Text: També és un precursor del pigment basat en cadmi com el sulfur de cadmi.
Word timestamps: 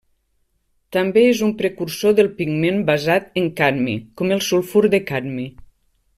També 0.95 1.23
és 1.33 1.41
un 1.47 1.51
precursor 1.59 2.15
del 2.21 2.29
pigment 2.39 2.81
basat 2.89 3.29
en 3.43 3.51
cadmi 3.61 3.95
com 4.23 4.35
el 4.39 4.43
sulfur 4.49 4.83
de 4.97 5.03
cadmi. 5.13 5.47